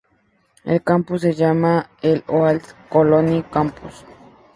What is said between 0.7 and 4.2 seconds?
campus se llama el Old Colony Campus.